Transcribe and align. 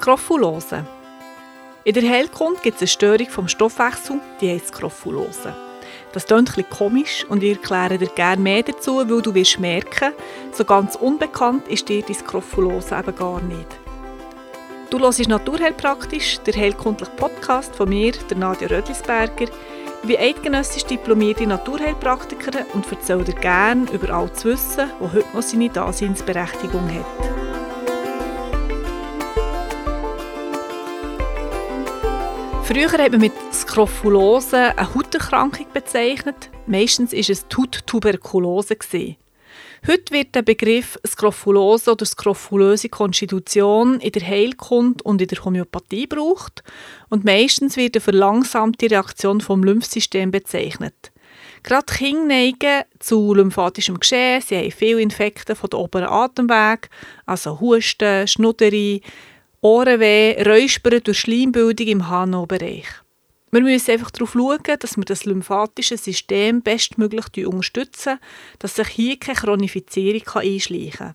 Skrophulose. 0.00 0.86
In 1.82 1.92
der 1.92 2.08
Heilkunde 2.08 2.60
gibt 2.62 2.76
es 2.76 2.82
eine 2.82 2.88
Störung 2.88 3.28
vom 3.28 3.48
Stoffwechsel, 3.48 4.20
die 4.40 4.48
heißt 4.48 4.68
Skrophulose. 4.68 5.56
Das 6.12 6.26
klingt 6.26 6.56
ein 6.56 6.70
komisch 6.70 7.26
und 7.28 7.42
ich 7.42 7.56
erkläre 7.56 7.98
dir 7.98 8.06
gerne 8.06 8.40
mehr 8.40 8.62
dazu, 8.62 8.98
weil 8.98 9.22
du 9.22 9.34
wirst 9.34 9.58
merken, 9.58 10.12
so 10.52 10.64
ganz 10.64 10.94
unbekannt 10.94 11.66
ist 11.66 11.88
dir 11.88 12.02
die 12.02 12.14
Skrophulose 12.14 12.96
eben 12.96 13.16
gar 13.16 13.40
nicht. 13.40 13.66
Du 14.90 15.00
hörst 15.00 15.28
Naturheilpraktisch, 15.28 16.38
der 16.46 16.54
heilkundliche 16.54 17.12
Podcast 17.16 17.74
von 17.74 17.88
mir, 17.88 18.12
der 18.12 18.36
Nadja 18.36 18.68
Rödlisberger. 18.68 19.46
Bin 20.04 20.16
eidgenössisch 20.16 20.84
diplomierte 20.84 21.44
Naturheilpraktikerin 21.44 22.66
und 22.72 22.90
erzähle 22.90 23.24
dir 23.24 23.34
gerne 23.34 23.90
über 23.90 24.10
all 24.10 24.28
das 24.28 24.44
Wissen, 24.44 24.90
das 25.00 25.12
heute 25.12 25.26
noch 25.34 25.42
seine 25.42 25.68
Daseinsberechtigung 25.70 26.88
hat. 26.88 27.47
Früher 32.68 32.92
hat 32.92 33.12
man 33.12 33.22
mit 33.22 33.32
Skrophulose 33.50 34.76
eine 34.76 34.94
Hauterkrankung 34.94 35.68
bezeichnet. 35.72 36.50
Meistens 36.66 37.12
war 37.14 37.18
es 37.18 37.46
Hauttuberkulose. 37.56 38.76
Heute 39.86 40.12
wird 40.12 40.34
der 40.34 40.42
Begriff 40.42 40.98
Skrophulose 41.06 41.92
oder 41.92 42.04
skrophulöse 42.04 42.90
Konstitution 42.90 44.00
in 44.00 44.12
der 44.12 44.20
Heilkunde 44.20 45.02
und 45.02 45.22
in 45.22 45.28
der 45.28 45.42
Homöopathie 45.42 46.06
gebraucht 46.06 46.62
und 47.08 47.24
meistens 47.24 47.78
wird 47.78 47.96
eine 47.96 48.02
verlangsamte 48.02 48.90
Reaktion 48.90 49.40
vom 49.40 49.64
Lymphsystem 49.64 50.30
bezeichnet. 50.30 51.10
Gerade 51.62 51.86
Kinder 51.86 52.26
neigen 52.26 52.82
zu 52.98 53.32
lymphatischem 53.32 53.98
Geschehen, 53.98 54.42
sie 54.42 54.58
haben 54.58 54.70
viele 54.72 55.00
Infekte 55.00 55.56
von 55.56 55.70
den 55.70 55.80
oberen 55.80 56.08
Atemwegen, 56.08 56.90
also 57.24 57.60
Husten, 57.60 58.28
Schnudderi, 58.28 59.00
Ohrenweh, 59.60 60.40
Räuspern 60.42 61.00
durch 61.02 61.18
Schleimbildung 61.18 61.86
im 61.88 62.08
HNO-Bereich. 62.08 62.86
Wir 63.50 63.60
müssen 63.60 63.90
einfach 63.90 64.10
darauf 64.10 64.32
schauen, 64.32 64.62
dass 64.78 64.96
wir 64.96 65.04
das 65.04 65.24
lymphatische 65.24 65.96
System 65.96 66.62
bestmöglich 66.62 67.46
unterstützen, 67.46 68.20
dass 68.58 68.76
sich 68.76 68.88
hier 68.88 69.18
keine 69.18 69.38
Chronifizierung 69.38 70.22
einschleichen 70.34 70.90
kann. 70.90 71.14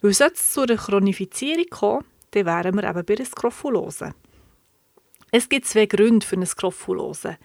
Weil 0.00 0.12
sollte 0.12 0.34
es 0.34 0.52
zu 0.52 0.60
einer 0.62 0.76
Chronifizierung 0.76 1.66
kommen, 1.70 2.04
dann 2.32 2.46
wären 2.46 2.76
wir 2.76 2.84
eben 2.88 3.04
bei 3.04 3.14
einer 3.14 3.24
Skrophulose. 3.24 4.14
Es 5.32 5.48
gibt 5.48 5.66
zwei 5.66 5.86
Gründe 5.86 6.24
für 6.24 6.36
eine 6.36 6.46
Skrophulose. 6.46 7.36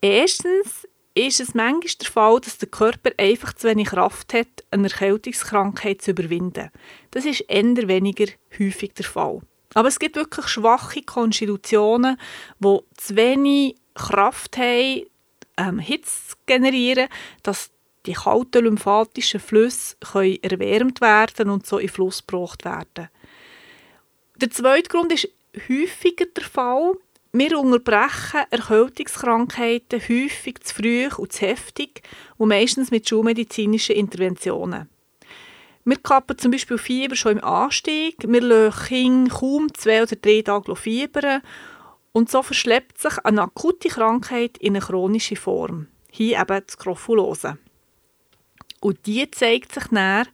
Erstens 0.00 0.86
ist 1.16 1.40
es 1.40 1.54
manchmal 1.54 1.94
der 1.98 2.08
Fall, 2.08 2.40
dass 2.40 2.58
der 2.58 2.68
Körper 2.68 3.10
einfach 3.16 3.54
zu 3.54 3.68
wenig 3.68 3.88
Kraft 3.88 4.34
hat, 4.34 4.64
eine 4.70 4.88
Erkältungskrankheit 4.88 6.02
zu 6.02 6.10
überwinden. 6.10 6.70
Das 7.10 7.24
ist 7.24 7.40
eher 7.48 7.88
weniger 7.88 8.26
häufig 8.58 8.92
der 8.92 9.06
Fall. 9.06 9.40
Aber 9.72 9.88
es 9.88 9.98
gibt 9.98 10.16
wirklich 10.16 10.46
schwache 10.46 11.02
Konstitutionen, 11.02 12.18
die 12.58 12.78
zu 12.96 13.16
wenig 13.16 13.76
Kraft 13.94 14.58
haben, 14.58 15.06
ähm, 15.56 15.78
Hitze 15.78 16.28
zu 16.28 16.36
generieren, 16.44 17.08
dass 17.42 17.70
die 18.04 18.12
kalten 18.12 18.64
lymphatischen 18.64 19.40
Flüsse 19.40 19.96
erwärmt 20.42 21.00
werden 21.00 21.48
und 21.50 21.66
so 21.66 21.78
in 21.78 21.88
Fluss 21.88 22.26
gebracht 22.26 22.64
werden. 22.66 23.08
Der 24.36 24.50
zweite 24.50 24.90
Grund 24.90 25.12
ist 25.12 25.30
häufiger 25.68 26.26
der 26.26 26.44
Fall, 26.44 26.92
wir 27.38 27.58
unterbrechen 27.58 28.46
Erkältungskrankheiten 28.50 30.00
häufig 30.00 30.60
zu 30.62 30.74
früh 30.74 31.08
und 31.16 31.32
zu 31.32 31.46
heftig 31.46 32.02
und 32.38 32.48
meistens 32.48 32.90
mit 32.90 33.08
schulmedizinischen 33.08 33.96
Interventionen. 33.96 34.88
Wir 35.84 35.98
kappen 35.98 36.38
zum 36.38 36.50
Beispiel 36.50 36.78
Fieber 36.78 37.14
schon 37.14 37.38
im 37.38 37.44
Anstieg, 37.44 38.16
wir 38.26 38.40
lassen 38.40 39.28
kaum 39.28 39.72
zwei 39.74 40.02
oder 40.02 40.16
drei 40.16 40.42
Tage 40.42 40.74
fiebern 40.76 41.42
und 42.12 42.30
so 42.30 42.42
verschleppt 42.42 42.98
sich 42.98 43.18
eine 43.24 43.42
akute 43.42 43.88
Krankheit 43.88 44.56
in 44.58 44.74
eine 44.74 44.84
chronische 44.84 45.36
Form. 45.36 45.88
Hier 46.10 46.40
eben 46.40 46.62
die 46.66 46.72
Skrophulose. 46.72 47.58
Und 48.80 49.06
die 49.06 49.30
zeigt 49.30 49.72
sich 49.72 49.84
dann 49.90 50.26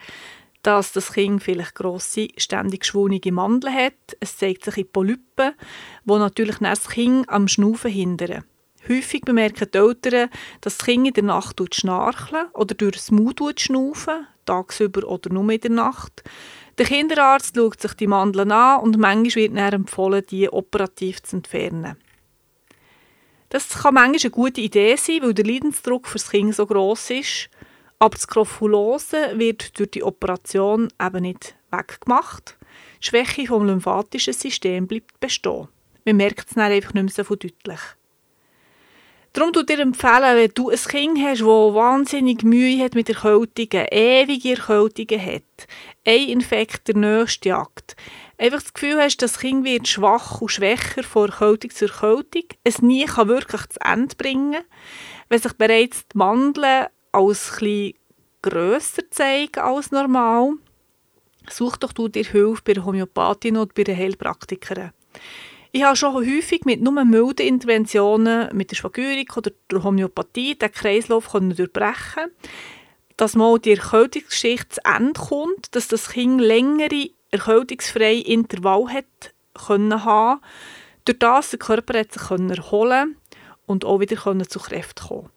dass 0.62 0.93
das 0.93 1.12
Kind 1.12 1.43
vielleicht 1.43 1.75
grosse, 1.75 2.28
ständig 2.37 2.81
geschwungene 2.81 3.33
Mandeln 3.33 3.75
hat. 3.75 4.17
Es 4.21 4.37
zeigt 4.37 4.65
sich 4.65 4.78
in 4.78 4.89
Polypen, 4.89 5.53
die 6.05 6.12
natürlich 6.12 6.59
das 6.59 6.89
Kind 6.89 7.28
am 7.28 7.49
Schnaufen 7.49 7.91
hindern. 7.91 8.45
Häufig 8.89 9.23
bemerken 9.23 9.69
die 9.73 9.78
Eltern, 9.78 10.31
dass 10.61 10.77
das 10.78 10.87
Kind 10.87 11.06
in 11.06 11.15
der 11.15 11.25
Nacht 11.25 11.61
schnarchen 11.73 12.47
oder 12.55 12.75
durch 12.75 12.97
das 12.97 13.11
Mund 13.12 13.61
schnaufen, 13.61 14.27
tagsüber 14.45 15.06
oder 15.06 15.33
nur 15.33 15.49
in 15.50 15.61
der 15.61 15.71
Nacht. 15.71 16.25
Der 16.79 16.87
Kinderarzt 16.87 17.55
schaut 17.55 17.81
sich 17.81 17.94
die 17.94 18.06
Mandeln 18.06 18.50
an 18.50 18.81
und 18.81 18.99
manchmal 18.99 19.44
wird 19.44 19.56
dann 19.56 19.73
empfohlen, 19.73 20.25
die 20.29 20.49
operativ 20.49 21.23
zu 21.23 21.37
entfernen. 21.37 21.97
Das 23.50 23.69
kann 23.69 23.94
manchmal 23.94 24.21
eine 24.23 24.31
gute 24.31 24.61
Idee 24.62 24.97
sein, 24.97 25.21
weil 25.23 25.34
der 25.34 25.44
Leidensdruck 25.44 26.09
für 26.09 26.19
das 26.19 26.31
Kind 26.31 26.55
so 26.55 26.67
groß 26.67 27.11
ist 27.11 27.50
aber 28.03 28.17
die 28.17 28.23
Skrophulose 28.23 29.39
wird 29.39 29.79
durch 29.79 29.93
die 29.93 30.03
Operation 30.03 30.89
eben 31.01 31.23
nicht 31.23 31.55
weggemacht. 31.71 32.59
Die 33.01 33.07
Schwäche 33.07 33.47
vom 33.47 33.65
lymphatischen 33.65 34.33
System 34.33 34.89
bleibt 34.89 35.21
bestehen. 35.21 35.69
Man 36.05 36.17
merkt 36.17 36.49
es 36.49 36.55
dann 36.55 36.73
einfach 36.73 36.95
nicht 36.95 37.17
mehr 37.17 37.25
so 37.25 37.37
deutlich. 37.37 37.79
Darum 39.33 39.53
tut 39.53 39.69
dir 39.69 39.79
empfehlen, 39.79 40.37
wenn 40.37 40.51
du 40.53 40.71
ein 40.71 40.77
Kind 40.77 41.19
hast, 41.21 41.43
das 41.43 41.47
wahnsinnig 41.47 42.43
Mühe 42.43 42.83
hat 42.83 42.97
mit 42.97 43.09
Erkältungen, 43.09 43.87
ewige 43.93 44.57
Erkältungen 44.57 45.25
hat, 45.25 45.69
ein 46.05 46.29
Infekt 46.29 46.89
der 46.89 46.97
nächste 46.97 47.51
jagt, 47.51 47.95
einfach 48.37 48.62
das 48.62 48.75
Gefühl 48.75 49.01
hast, 49.01 49.23
das 49.23 49.39
Kind 49.39 49.65
wird 49.65 49.87
schwach 49.87 50.41
und 50.41 50.51
schwächer 50.51 51.05
von 51.05 51.31
Erkältung 51.31 51.71
zu 51.71 51.85
Erkältung, 51.85 52.49
es 52.65 52.83
nie 52.83 53.05
kann 53.05 53.29
wirklich 53.29 53.65
zu 53.69 53.81
Ende 53.81 54.17
bringen, 54.17 54.65
wenn 55.29 55.41
sich 55.41 55.53
bereits 55.53 56.09
die 56.09 56.19
Mandeln 56.19 56.89
als 57.12 57.53
etwas 57.59 57.95
grösser 58.43 59.03
zeigen 59.11 59.61
als 59.61 59.93
normal, 59.93 60.55
such 61.49 61.77
doch 61.77 61.93
du 61.93 62.09
dir 62.09 62.25
Hilfe 62.25 62.62
bei 62.65 62.73
der 62.73 62.84
Homöopathin 62.84 63.56
oder 63.56 63.73
bei 63.75 63.84
der 63.84 63.97
Heilpraktikerin. 63.97 64.91
Ich 65.71 65.84
habe 65.84 65.97
schon 65.97 66.15
häufig 66.15 66.65
mit 66.65 66.83
nur 66.83 67.05
milden 67.05 67.47
Interventionen 67.47 68.55
mit 68.55 68.71
der 68.71 68.77
Schwagürik 68.77 69.37
oder 69.37 69.53
der 69.71 69.83
Homöopathie 69.83 70.55
den 70.56 70.73
Kreislauf 70.73 71.28
durchbrechen 71.33 72.31
dass 73.17 73.37
mal 73.37 73.59
die 73.59 73.73
Erkältungsgeschichte 73.73 74.69
zu 74.69 74.81
Ende 74.84 75.21
kommt, 75.21 75.77
dass 75.77 75.89
das 75.89 76.11
Kind 76.11 76.41
längere 76.41 77.11
erkältungsfreie 77.31 78.21
Intervall 78.21 78.89
hat 78.89 79.34
können 79.55 80.05
haben, 80.05 80.41
durch 81.05 81.19
das 81.19 81.50
der 81.50 81.59
Körper 81.59 82.00
hat 82.00 82.12
sich 82.12 82.31
erholen 82.31 83.17
und 83.67 83.84
auch 83.84 84.00
wieder 84.00 84.49
zu 84.49 84.59
Kräften 84.59 85.06
kommen. 85.06 85.29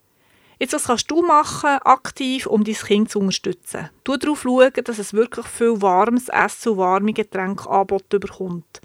Jetzt, 0.58 0.72
was 0.72 0.84
kannst 0.84 1.10
du 1.10 1.20
machen, 1.20 1.78
aktiv, 1.84 2.46
um 2.46 2.64
dein 2.64 2.74
Kind 2.74 3.10
zu 3.10 3.18
unterstützen? 3.18 3.90
Du 4.04 4.16
darauf 4.16 4.42
schauen, 4.42 4.72
dass 4.84 4.98
es 4.98 5.12
wirklich 5.12 5.46
viel 5.46 5.82
warmes 5.82 6.28
Essen 6.28 6.72
und 6.72 6.78
warme 6.78 7.12
Getränke 7.12 7.68
bekommt. 8.08 8.80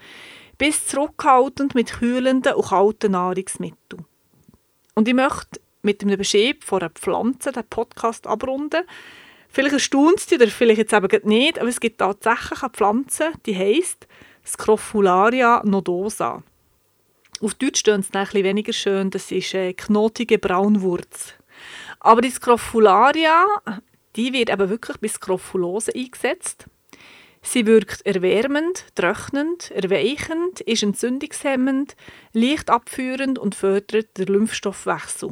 Bis 0.58 0.86
zurückhaltend 0.86 1.74
mit 1.74 1.94
kühlenden 1.94 2.56
und 2.56 2.68
kalten 2.68 3.14
Nahrungsmitteln. 3.14 4.06
Und 4.96 5.08
ich 5.08 5.14
möchte 5.14 5.62
mit 5.82 6.04
einem 6.04 6.18
Beschrieb 6.18 6.66
von 6.66 6.82
einer 6.82 6.90
Pflanze 6.90 7.54
den 7.54 7.64
Podcast 7.64 8.28
abrunden. 8.28 8.84
Vielleicht 9.48 9.74
erstaunt 9.74 10.20
es 10.20 10.26
dich 10.28 10.40
oder 10.40 10.50
vielleicht 10.50 10.80
jetzt 10.80 10.94
eben 10.94 11.28
nicht, 11.28 11.58
aber 11.58 11.70
es 11.70 11.80
gibt 11.80 12.00
tatsächlich 12.00 12.64
eine 12.64 12.70
Pflanze, 12.70 13.32
die 13.46 13.56
heisst 13.56 14.08
Scrophularia 14.46 15.62
nodosa. 15.66 16.44
Auf 17.42 17.56
Deutsch 17.56 17.80
steht 17.80 18.00
es 18.00 18.14
ein 18.14 18.24
bisschen 18.26 18.44
weniger 18.44 18.74
schön, 18.74 19.10
das 19.10 19.32
ist 19.32 19.56
eine 19.56 19.74
knotige 19.74 20.38
Braunwurz. 20.38 21.34
Aber 22.04 22.22
die 22.22 22.32
Scrophularia, 22.32 23.46
die 24.16 24.34
wird 24.34 24.50
eben 24.50 24.70
wirklich 24.70 24.98
bei 24.98 25.08
Skrophulose 25.08 25.94
eingesetzt. 25.96 26.66
Sie 27.44 27.68
wirkt 27.68 28.06
erwärmend, 28.06 28.86
trocknend, 28.96 29.70
erweichend, 29.72 30.62
ist 30.62 30.84
entzündungshemmend, 30.84 31.96
leicht 32.34 32.72
abführend 32.72 33.38
und 33.38 33.54
fördert 33.54 34.18
den 34.18 34.28
Lymphstoffwechsel. 34.28 35.30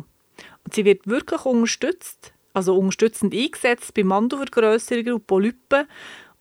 Und 0.64 0.74
sie 0.74 0.86
wird 0.86 1.08
wirklich 1.08 1.44
unterstützt, 1.46 2.34
also 2.54 2.78
unterstützend 2.78 3.34
eingesetzt 3.34 3.96
bei 3.96 4.04
Mandelvergrößerungen 4.04 5.14
und 5.14 5.28
Polypen 5.28 5.88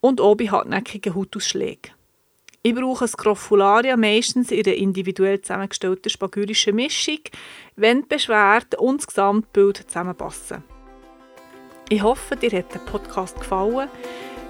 und 0.01 0.21
auch 0.21 0.37
bei 0.37 0.49
hartnäckigen 0.49 1.15
Hautausschlägen. 1.15 1.93
Ich 2.69 2.75
brauche 2.75 3.09
Scrophularia 3.09 3.97
meistens 3.97 4.51
in 4.51 4.63
einer 4.63 4.77
individuell 4.77 5.41
zusammengestellten 5.41 6.11
spagyrischen 6.11 6.77
Mischung, 6.77 7.21
wenn 7.77 8.03
die 8.03 8.09
Beschwerden 8.09 8.79
und 8.79 9.01
das 9.01 9.07
Gesamtbild 9.07 9.87
zusammenpassen. 9.89 10.63
Ich 11.89 12.03
hoffe, 12.03 12.37
dir 12.37 12.51
hat 12.51 12.75
der 12.75 12.81
Podcast 12.81 13.41
gefallen. 13.41 13.89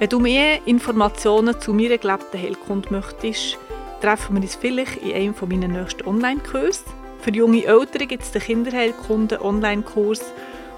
Wenn 0.00 0.08
du 0.08 0.18
mehr 0.18 0.66
Informationen 0.66 1.60
zu 1.60 1.72
meiner 1.72 1.96
gelebten 1.96 2.42
Heilkunde 2.42 2.88
möchtest, 2.90 3.56
treffen 4.00 4.34
wir 4.34 4.42
uns 4.42 4.56
vielleicht 4.56 4.96
in 4.96 5.12
einem 5.12 5.34
meiner 5.40 5.80
nächsten 5.80 6.04
Online-Kurse. 6.04 6.82
Für 7.20 7.30
junge 7.30 7.66
Eltern 7.66 8.08
gibt 8.08 8.24
es 8.24 8.32
den 8.32 8.42
Kinderheilkunde-Online-Kurs 8.42 10.24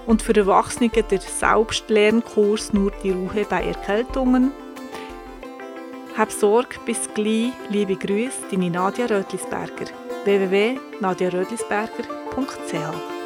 und 0.05 0.21
für 0.21 0.35
Erwachsene 0.35 0.89
den 0.89 1.19
Selbstlernkurs 1.19 2.71
«Nur 2.71 2.91
die 3.03 3.09
Ruhe 3.09 3.47
bei 3.49 3.63
Erkältungen». 3.63 4.51
Hab 6.21 6.31
Sorge, 6.31 6.77
bis 6.85 7.09
gleich, 7.15 7.51
liebe 7.71 7.95
Grüße, 7.95 8.43
deine 8.51 8.69
Nadia 8.69 9.07
Rötlisberger. 9.07 9.87
www.nadiarötlisberger.ch 10.23 13.20